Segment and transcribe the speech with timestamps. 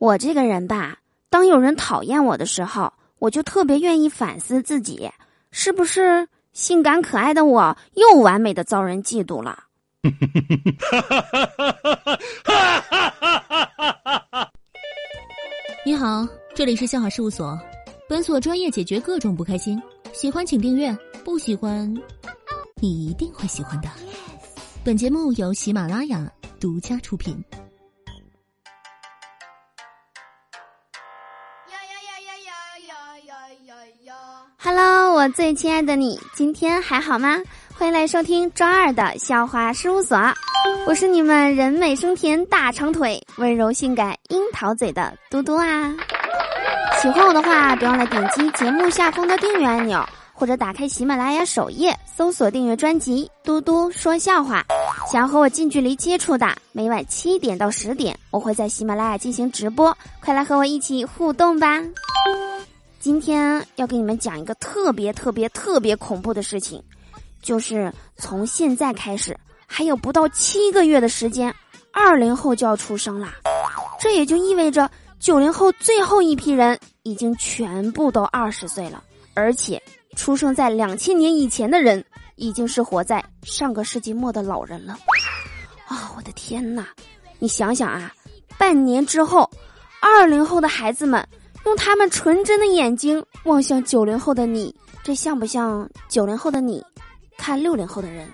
[0.00, 0.96] 我这个人吧，
[1.28, 5.10] 当有人讨厌我的时候，我就特别愿意反思自己，
[5.50, 9.64] 是不是性感可爱的我又完美的遭人嫉妒了？
[15.84, 17.60] 你好，这里是笑话事务所，
[18.08, 19.78] 本所专业解决各种不开心，
[20.14, 21.94] 喜欢请订阅，不喜欢
[22.76, 23.90] 你一定会喜欢的。
[24.82, 26.26] 本节目由喜马拉雅
[26.58, 27.38] 独家出品。
[34.62, 37.38] Hello，我最亲爱的你，今天还好吗？
[37.74, 40.16] 欢迎来收听周二的笑话事务所，
[40.86, 45.92] 我是你们人美声甜、大长腿、温柔性感、樱桃嘴的嘟嘟啊！
[47.00, 54.64] 喜欢我的话，别忘了点击节目下方的订阅按钮，或者打开喜马拉雅首页搜索订阅专辑《嘟嘟说笑话》。
[55.10, 61.80] 想要和我近距离接触的，每晚七点到十点，我会在喜马拉雅进行直播，快来和我一起互动吧！
[63.00, 66.82] 今天要给你们讲一个特别特别特别恐怖的事情，
[67.40, 69.34] 就是从现在开始
[69.66, 71.52] 还有不到七个月的时间，
[71.94, 73.32] 二零后就要出生啦。
[73.98, 79.82] 这也就意味着九零后最后一批人已经全部都二十岁了，而且
[80.14, 82.04] 出生在两千年以前的人
[82.36, 84.98] 已经是活在上个世纪末的老人了。
[85.86, 86.84] 啊，我的天呐！
[87.38, 88.12] 你想想啊，
[88.58, 89.50] 半年之后，
[90.02, 91.26] 二零后的孩子们。
[91.64, 96.84] 用他们纯真的眼睛望向九零后的你，这像不像九零后的你
[97.36, 98.28] 看六零后的人？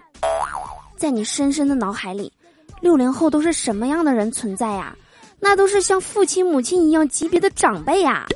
[0.97, 2.33] 在你深深的脑海里，
[2.81, 4.97] 六零后都是什么样的人存在呀？
[5.39, 8.27] 那都是像父亲母亲一样级别的长辈呀！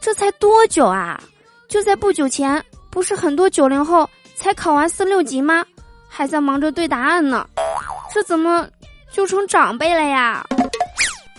[0.00, 1.22] 这才多久啊？
[1.68, 5.64] 就在不久前，不是很多九零后才考完四六级吗？
[6.08, 7.46] 还在忙着对答案呢，
[8.12, 8.68] 这怎么
[9.12, 10.44] 就成长辈了呀？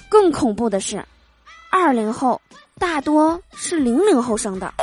[0.07, 1.03] 更恐怖的是，
[1.69, 2.41] 二零后。
[2.79, 4.73] 大多是零零后生的，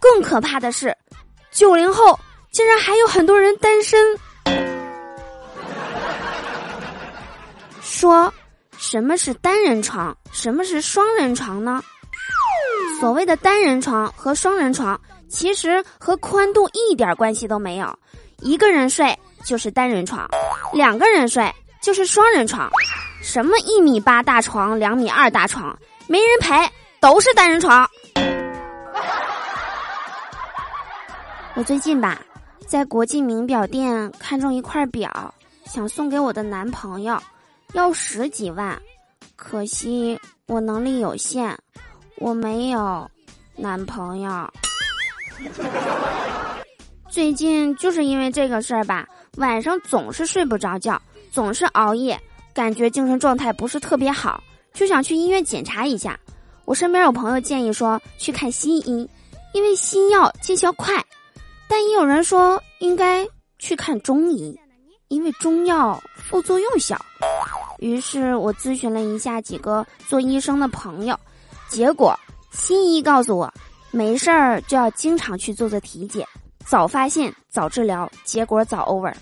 [0.00, 0.96] 更可怕的是，
[1.50, 2.18] 九零后
[2.50, 4.18] 竟然还有很多人单身。
[7.80, 8.32] 说，
[8.76, 10.16] 什么是单人床？
[10.32, 11.82] 什么是双人床呢？
[13.00, 17.98] 所谓的单人床和双人床，其实和宽度一点关系都没有。
[18.38, 20.28] 一个人睡就是单人床，
[20.72, 22.70] 两个人睡就是双人床。
[23.22, 26.70] 什么一米八大床、两米二大床，没人陪。
[27.00, 27.88] 都是单人床。
[31.54, 32.20] 我最近吧，
[32.66, 35.34] 在国际名表店看中一块表，
[35.64, 37.18] 想送给我的男朋友，
[37.72, 38.78] 要十几万，
[39.34, 41.56] 可惜我能力有限，
[42.16, 43.10] 我没有
[43.56, 44.48] 男朋友。
[47.08, 51.00] 最近就是因为这个事儿吧，晚上总是睡不着觉，
[51.30, 52.20] 总是熬夜，
[52.52, 54.42] 感觉精神状态不是特别好，
[54.74, 56.18] 就想去医院检查一下。
[56.70, 59.10] 我身边有朋友建议说去看西医，
[59.52, 61.04] 因为西药见效快，
[61.66, 63.26] 但也有人说应该
[63.58, 64.56] 去看中医，
[65.08, 66.96] 因为中药副作用小。
[67.80, 71.18] 于是我咨询了一下几个做医生的朋友，
[71.68, 72.16] 结果
[72.52, 73.52] 西医告诉我
[73.90, 76.24] 没事儿就要经常去做做体检，
[76.64, 79.12] 早发现早治疗，结果早 over。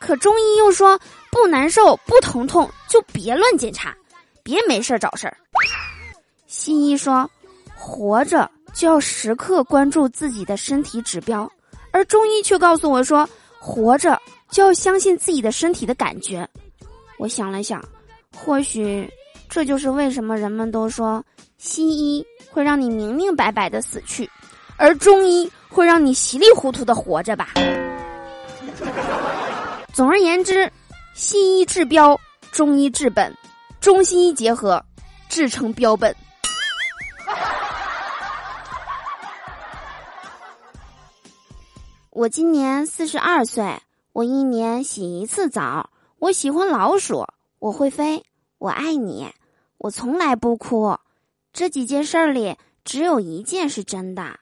[0.00, 0.98] 可中医又说
[1.30, 3.96] 不难受不疼痛就别乱检查，
[4.42, 5.36] 别没事儿找事儿。
[6.48, 7.30] 西医说，
[7.76, 11.48] 活着就要时刻关注自己的身体指标，
[11.90, 13.28] 而中医却告诉我说，
[13.60, 14.18] 活着
[14.50, 16.48] 就要相信自己的身体的感觉。
[17.18, 17.84] 我想了想，
[18.34, 19.06] 或许
[19.46, 21.22] 这就是为什么人们都说
[21.58, 24.28] 西医会让你明明白白的死去，
[24.78, 27.50] 而中医会让你稀里糊涂的活着吧。
[29.92, 30.72] 总而言之，
[31.12, 32.18] 西医治标，
[32.50, 33.36] 中医治本，
[33.82, 34.82] 中西医结合，
[35.28, 36.16] 制成标本。
[42.18, 43.80] 我今年四十二岁，
[44.12, 45.90] 我一年洗一次澡。
[46.18, 47.24] 我喜欢老鼠，
[47.60, 48.24] 我会飞，
[48.58, 49.28] 我爱你，
[49.76, 50.96] 我从来不哭。
[51.52, 54.40] 这几件事里，只有一件是真的。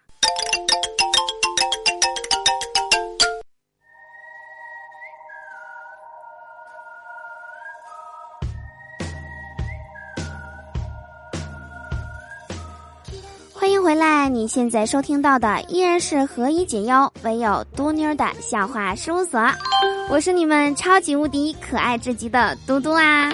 [13.66, 19.40] 欢迎回来，你现在收听到的依然是何以解忧，唯有嘟妞的笑话事务所。
[20.08, 23.28] 我是你们超级无敌可爱至极的嘟嘟啊！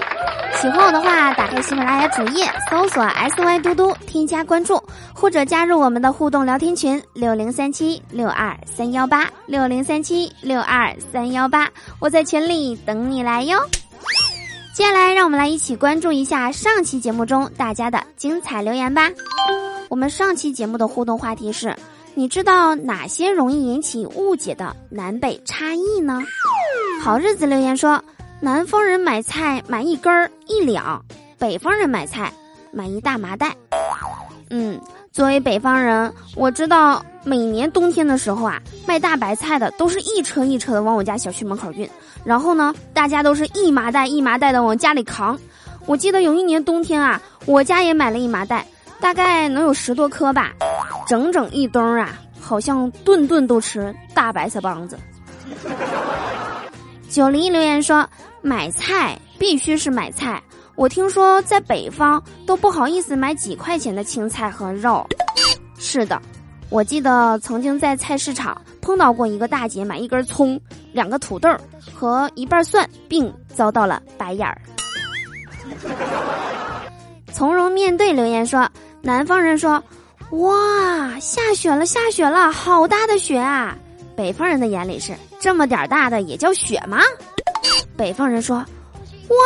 [0.54, 4.82] 喜欢我的话，打开喜马拉雅主页，搜索 S Y 嘟嘟，添加关注，
[5.12, 11.68] 或者加入我们的互动聊天群六零三七六二三幺八六零三七六二三幺八，
[11.98, 13.58] 我在群里等你来哟。
[14.74, 19.10] 接下来，让我们来一起关注一下上期节目中大家的精彩留言吧。
[19.92, 21.76] 我们上期节目的互动话题是：
[22.14, 26.18] 你知道哪些容易引起误解的南北差异呢？
[27.02, 28.02] 好日子留言说，
[28.40, 31.04] 南方人买菜买一根儿一两，
[31.38, 32.32] 北方人买菜
[32.72, 33.54] 买一大麻袋。
[34.48, 34.80] 嗯，
[35.12, 41.86] 作为北方人，我知道每年冬天的时候啊，卖大白菜的都是一车一车的往我家小区门口运。
[42.24, 45.38] 然后呢，大家都是一麻袋一麻袋的往家里扛。
[45.84, 48.66] 我记得有一年冬天啊，我家也买了一麻袋，
[49.02, 50.52] 大概能有十多颗吧，
[51.08, 54.96] 整整一兜啊，好像顿顿都吃大白菜帮子。
[57.10, 58.08] 九零留言说，
[58.40, 60.40] 买菜必须是买菜。
[60.76, 65.04] 我听说在北方都不好意思买几块钱的青菜和肉。
[65.76, 66.22] 是的，
[66.70, 70.58] 我记得曾经在菜市场碰到过一个大姐买一根葱。
[70.92, 71.48] 两个土豆
[71.92, 74.60] 和一半蒜，并遭到了白眼儿。
[77.32, 78.68] 从容面对留言说，
[79.02, 79.82] 南方人说
[80.30, 83.76] ：“哇，下雪了，下雪了，好大的雪啊！”
[84.16, 87.00] 北方人的眼里是：“这么点儿大的也叫雪吗？”
[87.96, 88.56] 北方人说
[89.28, 89.36] ：“哇，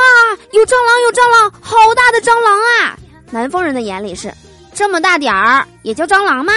[0.52, 2.98] 有蟑螂，有蟑螂，好大的蟑螂啊！”
[3.32, 4.32] 南方人的眼里是
[4.74, 6.52] ：“这么大点儿也叫蟑螂吗？”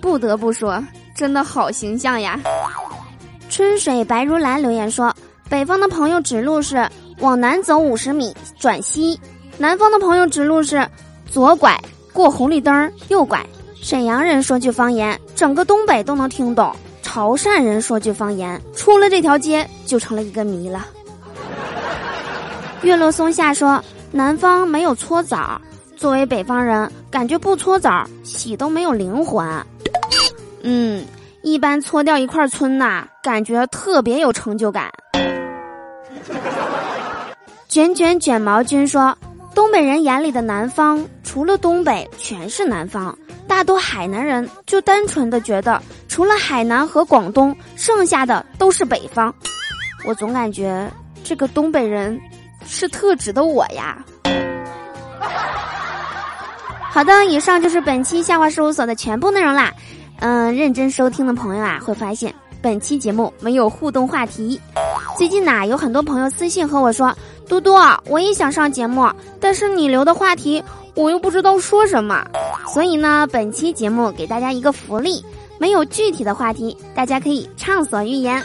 [0.00, 0.82] 不得不说。
[1.14, 2.40] 真的好形象呀！
[3.48, 5.14] 春水白如蓝留言说
[5.48, 9.16] ：“北方的朋友指路是往南走五十米转西，
[9.58, 10.86] 南方的朋友指路是
[11.30, 11.80] 左拐
[12.12, 13.44] 过红绿灯右拐。”
[13.80, 20.86] 沈阳人说句方言，整个东北都能听懂；潮汕人说句方言，出了这条街就成了一个谜了。
[22.80, 25.60] 月落松下说：“南方没有搓澡，
[25.96, 29.46] 作为北方人，感觉不搓澡洗都没有灵魂。”
[30.64, 31.04] 嗯，
[31.42, 34.90] 一般搓掉一块村呐，感觉特别有成就感。
[37.68, 39.14] 卷卷卷毛君说，
[39.54, 43.16] 东北人眼里的南方，除了东北全是南方，
[43.46, 49.32] 大多海南人就单纯的觉得，除了海南和广东，剩下的都是北方。
[50.04, 50.90] 我总感觉
[51.22, 52.20] 这个东北人，
[52.66, 54.04] 是特指的我呀。
[56.90, 59.72] 好的，以上就是本期笑话事务所的全部内容啦。
[60.20, 64.60] 嗯，认真收听的朋友啊，会发现本期节目没有互动话题。
[65.16, 67.14] 最近呐，有很多朋友私信和我说
[67.48, 69.08] ：“多多，我也想上节目，
[69.40, 70.62] 但是你留的话题
[70.94, 72.24] 我又不知道说什么。”
[72.72, 75.24] 所以呢，本期节目给大家一个福利。
[75.56, 78.42] 没有具体的话题，大家可以畅所欲言，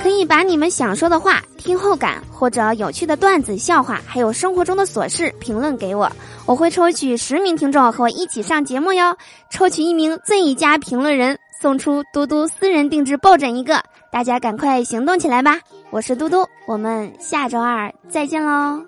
[0.00, 6.10] 可以把你们想说的话、听后感或者有趣的段子、笑话，还有生活中的琐事评论给我，
[6.46, 9.14] 我会抽取十名听众和我一起上节目哟，
[9.50, 13.82] 抽取一名最佳评论人，送出嘟嘟私人定制抱枕一个，
[14.12, 15.58] 大家赶快行动起来吧！
[15.88, 18.84] 我是嘟嘟，我们下周二再见喽。